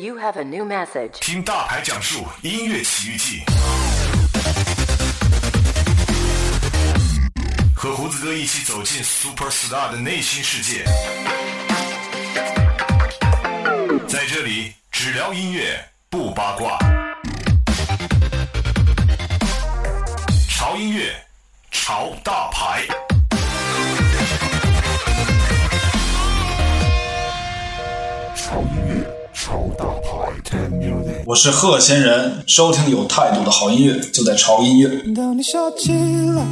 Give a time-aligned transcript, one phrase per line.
[0.00, 1.18] You have a new message.
[1.20, 3.42] 听大牌讲述音乐奇遇记，
[7.76, 10.84] 和胡子哥一起走进 Super Star 的内心世界。
[14.08, 16.78] 在这里，只聊音乐，不八卦。
[20.48, 21.14] 潮音乐，
[21.70, 22.86] 潮大牌。
[31.30, 34.88] 我是贺仙人，收听有态度的好音乐就在潮音乐。
[35.14, 36.44] 当你笑起来，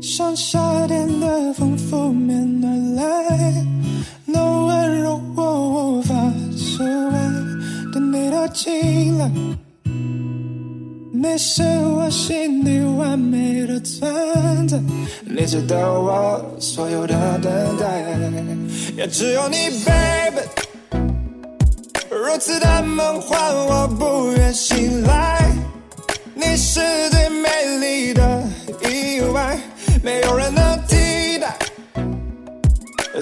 [0.00, 3.66] 像夏天的风拂面而来，
[4.26, 6.14] 那温柔我无法
[6.56, 7.18] 释怀。
[7.92, 9.28] 等你的进来，
[11.12, 14.80] 你是我心底完美的存在，
[15.24, 18.04] 你值得我所有的等待，
[18.96, 20.42] 也只有你，baby。
[22.26, 25.48] 如此的梦幻，我不愿醒来。
[26.34, 28.42] 你是最美丽的
[28.82, 29.56] 意外，
[30.02, 31.56] 没有人能替代。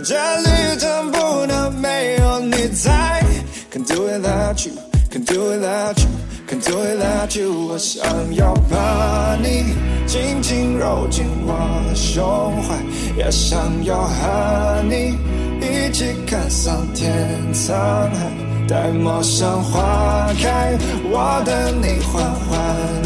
[0.02, 3.22] 这旅程不能没有你在。
[3.70, 4.72] Can do without you,
[5.10, 6.08] can do without you,
[6.48, 7.68] can do without you。
[7.68, 8.02] 我想
[8.34, 9.74] 要把你
[10.06, 11.52] 紧紧揉进我
[11.90, 12.24] 的胸
[12.62, 12.74] 怀，
[13.18, 15.18] 也想要和你
[15.60, 17.12] 一起看桑田
[17.52, 18.53] 沧海。
[18.66, 22.52] 待陌上花开，我等你缓缓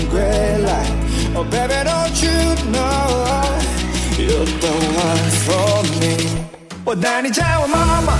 [0.09, 0.21] 归
[0.65, 0.87] 来。
[1.35, 2.31] Oh baby, don't you
[2.73, 2.79] know
[4.17, 6.03] you're the one for me？
[6.85, 8.17] 我带你见我妈妈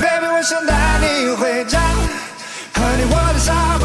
[0.00, 1.78] ，baby，我想带你回家，
[2.74, 3.84] 和你窝在沙发，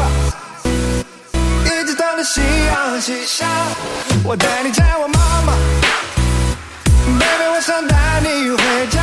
[1.64, 3.46] 一直等着夕阳西下。
[4.24, 5.52] 我带你见我妈妈
[7.18, 8.93] ，baby，我想带你回家，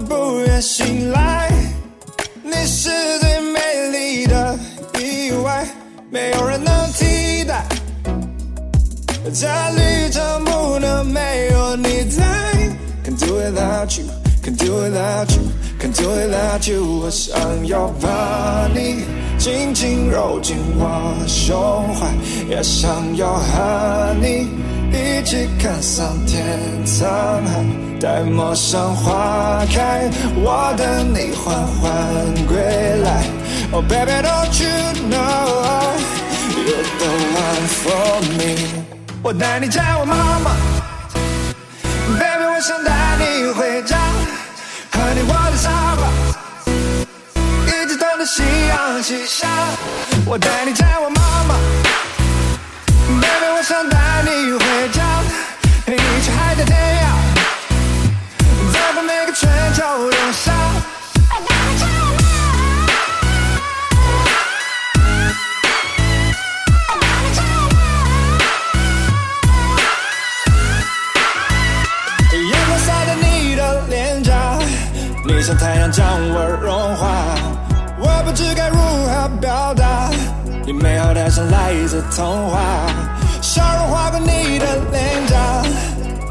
[0.00, 1.50] 不愿醒来。
[2.42, 2.90] 你是
[3.20, 3.60] 最美
[3.92, 4.58] 丽的
[4.98, 5.66] 意外，
[6.10, 7.64] 没有人能替代。
[9.32, 9.46] 这
[9.76, 12.22] 旅程不能没有你在。
[13.04, 14.06] Can do without you,
[14.42, 15.42] can do without you,
[15.78, 16.84] can do without you。
[17.02, 19.04] 我想要把你
[19.38, 22.08] 紧紧揉进我胸怀，
[22.48, 24.48] 也想要和你
[24.92, 26.44] 一起看桑田
[26.84, 27.89] 沧海。
[28.00, 31.84] 待陌上花开，我等你缓缓
[32.46, 32.56] 归
[33.04, 33.24] 来。
[33.72, 34.70] Oh baby, don't you
[35.10, 35.98] know
[36.56, 38.40] you're the one for me？
[39.22, 40.56] 我带你见我妈妈
[42.18, 43.98] ，baby，我想带你回家，
[44.92, 46.02] 和你窝在沙发，
[47.66, 49.46] 一直等着夕阳西下。
[50.24, 51.54] 我带你见我妈妈
[53.20, 54.99] ，baby，我想带你回家，
[75.50, 77.08] 像太阳将我融化。
[77.98, 80.08] 我不知该如何表达，
[80.64, 82.60] 你美好的像来自童话。
[83.42, 85.62] 笑容划过你的脸颊，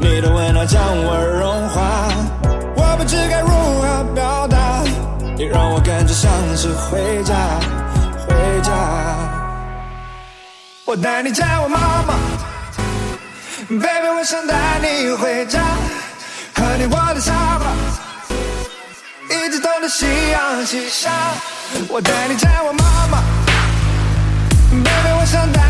[0.00, 2.08] 你的温暖将我融化。
[2.74, 4.82] 我不知该如何表达，
[5.36, 7.34] 你让我感觉像是回家，
[8.26, 8.72] 回家。
[10.86, 12.14] 我带你见我妈妈
[13.68, 15.60] ，baby，我想带你回家，
[16.54, 17.66] 和你窝在沙发，
[19.80, 21.10] 的夕阳西下。
[21.88, 23.22] 我带你见我妈妈
[24.70, 25.69] ，baby，我想带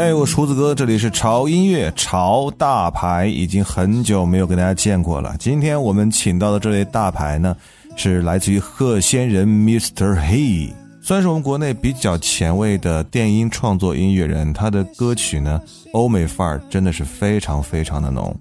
[0.00, 5.36] 哎，我厨子哥，这里是潮音乐潮大牌，已经很久没有跟大家见过了。
[5.38, 7.54] 今天我们请到的这位大牌呢，
[7.96, 10.18] 是来自于贺仙人 Mr.
[10.18, 14.54] He，算是我们国内比较前卫的电音创作音乐人。
[14.54, 15.60] 他的歌曲呢，
[15.92, 18.34] 欧美范儿真的是非常非常的浓。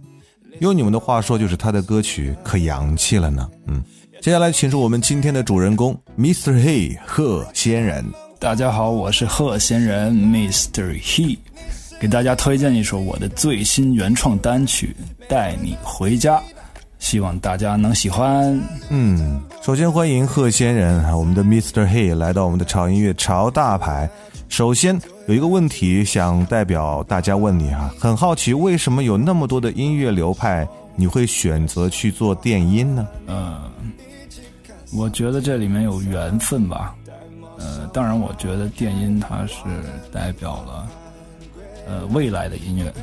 [0.62, 3.46] 用你们的话说，就是他的歌曲可洋气了呢。
[3.68, 3.84] 嗯，
[4.22, 6.54] 接下来请出我们今天的主人公 Mr.
[6.54, 8.06] He 贺仙人。
[8.40, 10.98] 大家好，我是贺仙人 Mr.
[11.02, 11.38] He，
[12.00, 14.96] 给大家推荐一首我的最新原创单曲
[15.28, 16.38] 《带你回家》，
[17.00, 18.58] 希望大家能喜欢。
[18.88, 21.86] 嗯，首先欢迎贺仙人啊，我们的 Mr.
[21.86, 24.10] He 来到我们的潮音乐潮大牌。
[24.48, 24.98] 首先
[25.28, 30.66] 有一个问题想代表大家问你啊，很好奇为什么有那么多的音乐流派，
[30.96, 33.06] 你会选择去做电音呢？
[33.28, 33.60] 嗯，
[34.94, 36.96] 我觉得这里面有缘分吧。
[37.60, 39.56] 呃，当然，我觉得电音它是
[40.14, 40.88] 代表了
[41.86, 42.94] 呃未来的音乐，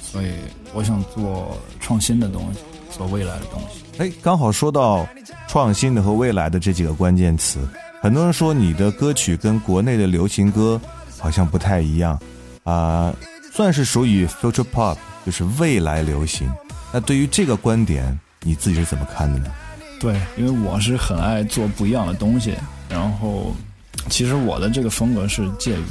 [0.00, 0.32] 所以
[0.72, 2.60] 我想做创新的东西，
[2.90, 3.84] 做未来的东西。
[3.98, 5.06] 哎，刚好说到
[5.46, 7.68] 创新的和未来的这几个关键词，
[8.00, 10.80] 很多人说你的歌曲跟国内的流行歌
[11.18, 12.18] 好像不太一样
[12.64, 13.14] 啊，
[13.52, 14.96] 算是属于 future pop，
[15.26, 16.50] 就是未来流行。
[16.90, 19.50] 那对于这个观点，你自己是怎么看的呢？
[20.00, 22.54] 对，因为我是很爱做不一样的东西，
[22.88, 23.54] 然后。
[24.08, 25.84] 其实我的这个风格是介于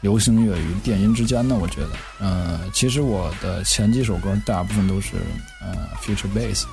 [0.00, 5.16] 流行乐与电音之间的，我觉得，呃，其实我的前几首歌大部分都是
[5.60, 6.64] 呃 future bass，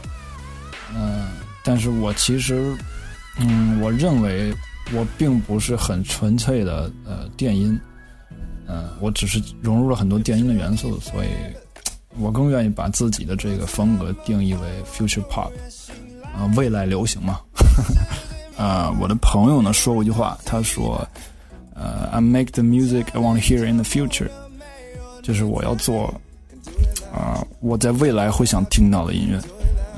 [0.95, 1.27] 嗯，
[1.63, 2.73] 但是我其实，
[3.37, 4.53] 嗯，我认为
[4.93, 7.77] 我并不是很纯粹的呃电音，
[8.67, 11.27] 嗯，我只是融入了很多电音的元素，所以
[12.17, 15.51] 我更愿意把自己的这个风格定义为 future pop，
[16.33, 17.41] 啊，未来流行嘛。
[18.57, 21.07] 啊，我的朋友呢说过一句话，他说
[21.75, 24.29] ：“呃，I make the music I want to hear in the future，
[25.21, 26.11] 就是我要做
[27.13, 29.39] 啊，我在未来会想听到的音乐，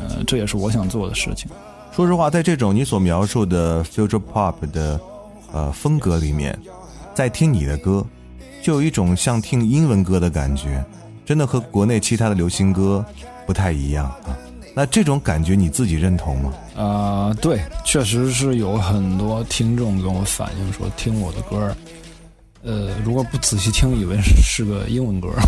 [0.01, 1.49] 呃，这也是我想做的事情。
[1.93, 4.99] 说实话，在这种你所描述的 future pop 的
[5.53, 6.57] 呃风格里面，
[7.13, 8.05] 在听你的歌，
[8.61, 10.83] 就有一种像听英文歌的感觉，
[11.25, 13.05] 真的和国内其他的流行歌
[13.47, 14.37] 不太一样啊。”
[14.73, 16.53] 那这种感觉你自己认同吗？
[16.77, 21.75] 啊，对，确实是有很多听众跟我反映说，听我的歌儿
[22.63, 25.41] 呃，如果不仔细听，以为是是个英文歌儿，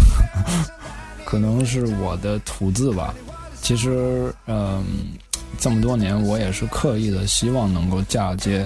[1.23, 3.13] 可能是我的吐字吧。
[3.61, 4.83] 其实，嗯，
[5.59, 8.65] 这么多年，我也是刻意的，希望能够嫁接，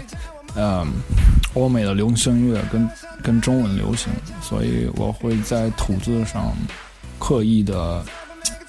[0.56, 0.88] 嗯，
[1.54, 2.90] 欧美的流行音乐跟
[3.22, 4.12] 跟中文流行，
[4.42, 6.56] 所以我会在吐字上
[7.20, 8.04] 刻意的，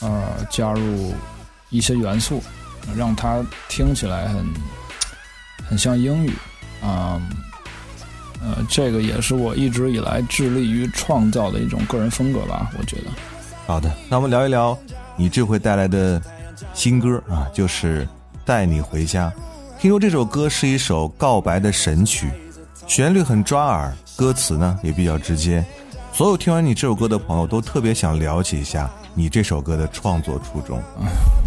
[0.01, 1.15] 呃，加入。
[1.71, 2.43] 一些元素，
[2.97, 4.47] 让它听起来很
[5.69, 6.33] 很像英语，
[6.81, 7.21] 啊，
[8.41, 13.05] 呃，这个也是我一直以来致力于创造的一种个人风格吧，我觉得。
[13.67, 14.79] 好的，那我们聊一聊
[15.17, 16.23] 你这回带来的
[16.73, 18.05] 新歌啊，就是
[18.45, 19.33] 《带你回家》。
[19.81, 22.31] 听说这首歌是一首告白的神曲，
[22.87, 25.65] 旋律很抓耳，歌词呢也比较直接。
[26.13, 30.81] 所有听完你这首歌的朋友都特别想了解一下你这首歌的创作初衷。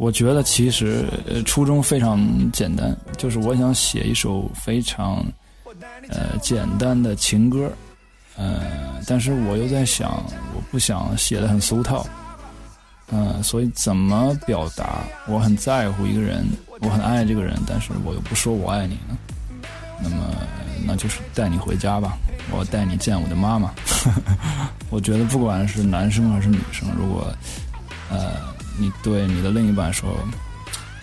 [0.00, 1.04] 我觉得其实
[1.44, 2.18] 初衷非常
[2.52, 5.22] 简单，就是我想写一首非常
[6.08, 7.70] 呃简单的情歌，
[8.34, 8.62] 呃，
[9.06, 10.24] 但是我又在想，
[10.54, 12.06] 我不想写的很俗套，
[13.12, 16.46] 嗯，所以怎么表达我很在乎一个人，
[16.80, 19.18] 我很爱这个人，但是我又不说我爱你呢？
[20.02, 20.34] 那么
[20.86, 22.16] 那就是带你回家吧，
[22.50, 23.70] 我带你见我的妈妈。
[24.88, 27.30] 我觉得不管是男生还是女生，如果。
[28.80, 30.16] 你对你的另一半说：“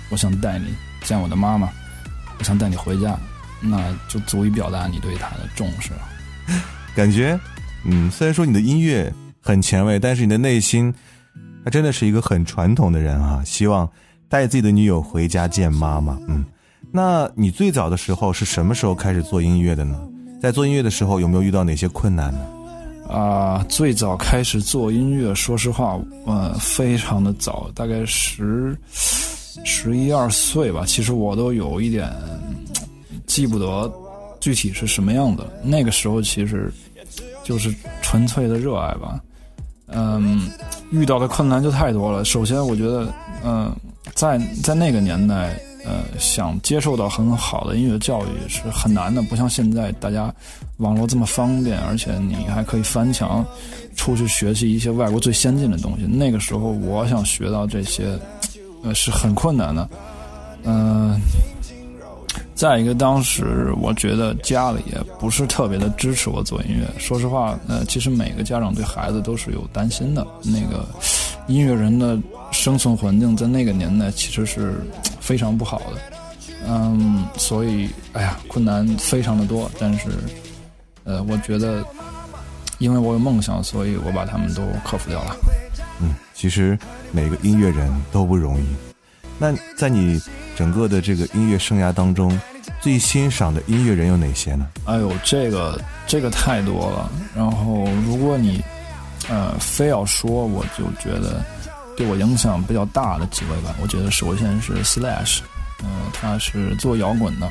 [0.09, 1.69] 我想带你见我的妈妈，
[2.39, 3.17] 我想带你回家。”
[3.61, 5.99] 那就足以表达你对她的重视了。
[6.95, 7.39] 感觉，
[7.85, 10.93] 嗯，虽然说你的音乐很前卫，但是你的内心
[11.63, 13.41] 他真的是一个很传统的人啊！
[13.43, 13.89] 希望
[14.29, 16.15] 带自己的女友回家见妈妈。
[16.27, 16.45] 嗯，
[16.91, 19.99] 那你最早的时候是什么时候开始做音乐的呢？
[20.39, 22.39] 在做音乐的时候有没有遇到哪些困难呢？
[23.07, 28.77] 啊，最早开始做音乐，说实话，呃，非常的早，大概十
[29.63, 30.83] 十一二岁吧。
[30.85, 32.11] 其实我都有一点
[33.25, 33.91] 记不得
[34.39, 35.45] 具体是什么样的。
[35.63, 36.71] 那个时候其实
[37.43, 39.19] 就是纯粹的热爱吧。
[39.87, 40.49] 嗯，
[40.91, 42.25] 遇到的困难就太多了。
[42.25, 43.73] 首先，我觉得，嗯，
[44.13, 45.57] 在在那个年代。
[45.85, 50.33] 呃，想接受到很好的音乐教育是很难的，不像现在大家
[50.77, 53.45] 网络这么方便，而且你还可以翻墙
[53.95, 56.05] 出去学习一些外国最先进的东西。
[56.05, 58.17] 那个时候，我想学到这些，
[58.83, 59.89] 呃，是很困难的。
[60.63, 61.19] 嗯，
[62.55, 66.87] 再一个，当时我觉得家里也不是特别的支持我做音乐。
[66.99, 70.25] 说实话，呃，其实每个家长对孩子都是有担心的。
[70.43, 70.85] 那个
[71.47, 72.17] 音乐人的
[72.51, 74.81] 生存环境在那个年代其实是。
[75.19, 76.01] 非常不好的，
[76.69, 80.07] 嗯，所以，哎呀，困难非常的多，但是，
[81.07, 81.83] 呃，我觉得，
[82.77, 85.35] 因为我有梦想，所以我把他们都克服掉了。
[86.01, 86.77] 嗯，其实
[87.11, 88.65] 每个音乐人都不容易。
[89.39, 90.21] 那在你
[90.55, 92.39] 整个的这个音乐生涯当中，
[92.81, 94.67] 最欣赏的音乐人有哪些呢？
[94.85, 97.09] 哎呦，这个这个太多了。
[97.35, 98.61] 然后，如果你
[99.29, 101.43] 呃非要说，我就觉得
[101.95, 103.75] 对我影响比较大的几位吧。
[103.81, 105.39] 我觉得首先是 Slash，
[105.83, 107.49] 嗯、他是做摇滚的，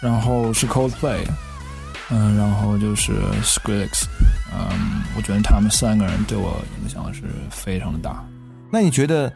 [0.00, 1.24] 然后是 Coldplay，
[2.10, 4.04] 嗯、然后就是 Skrillex，
[4.52, 8.24] 嗯，我觉得他们三个人对我影响是非常的大。
[8.70, 9.32] 那你觉得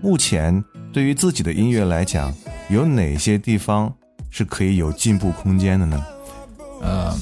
[0.00, 0.62] 目前
[0.92, 2.32] 对于自己的音乐来讲，
[2.68, 3.92] 有哪些地方
[4.30, 6.04] 是可以有进步空间的呢？
[6.80, 7.16] 呃，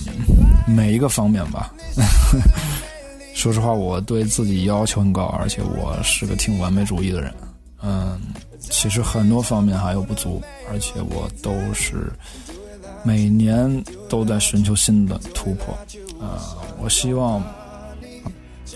[0.66, 1.72] 每一个方面吧。
[3.34, 7.32] 说实话，我对自己要求很高，而且我是个挺完美主义的人。
[7.82, 8.20] 嗯，
[8.58, 12.12] 其实很多方面还有不足，而且我都是
[13.02, 15.76] 每年都在寻求新的突破。
[16.20, 16.38] 呃，
[16.82, 17.42] 我希望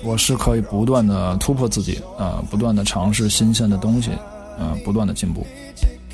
[0.03, 4.11] 我是可以不断的突破自己，呃，不断的尝试新鲜的东西，
[4.59, 5.47] 呃，不断的进步。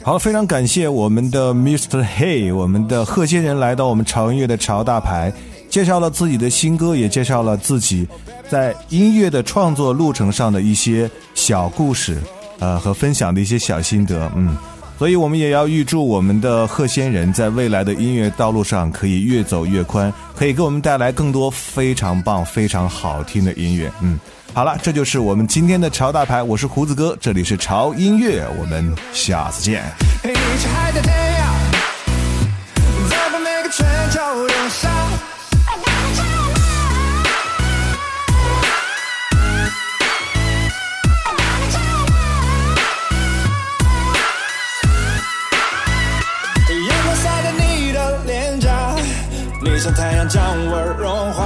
[0.03, 2.05] 好，非常感谢我们的 Mr.
[2.05, 5.33] Hey，我们的贺仙人来到我们潮音乐的潮大牌，
[5.69, 8.09] 介绍了自己的新歌，也介绍了自己
[8.49, 12.19] 在音乐的创作路程上的一些小故事，
[12.59, 14.57] 呃，和分享的一些小心得，嗯。
[15.01, 23.91] 所以我们也要预祝我们的贺仙人在未来的音乐道路上可以越走越宽，可以给我们带来更多非常棒、非常好听的音乐。
[24.03, 24.21] 嗯，
[24.53, 29.83] 好了，这就是我们今天的潮大牌，我是胡子哥，这里是潮音乐，我们下次见。
[49.93, 51.45] 太阳将我融化。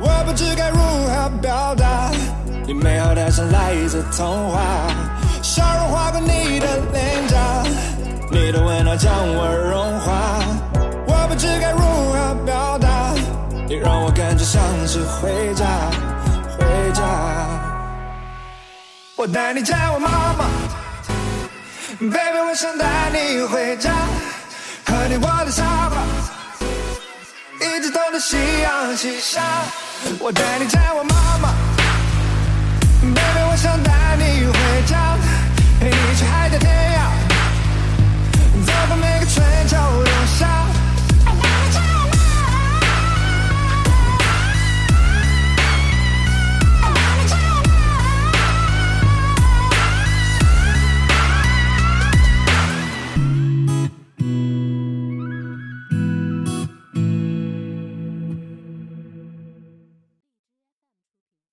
[0.00, 2.10] 我不知该如何表达，
[2.66, 4.60] 你美好的像来自童话。
[5.42, 7.62] 笑容划过你的脸颊，
[8.30, 10.40] 你的温暖将我融化。
[11.06, 12.88] 我不知该如何表达，
[13.68, 15.64] 你让我感觉像是回家，
[16.58, 17.02] 回家。
[19.16, 20.44] 我带你见我妈妈
[21.98, 23.90] ，baby，我想带你回家，
[24.86, 25.96] 和你窝在沙发，
[27.64, 29.40] 一直等到夕阳西下，
[30.18, 31.54] 我带你见我妈妈
[33.00, 34.23] ，baby，我想带你。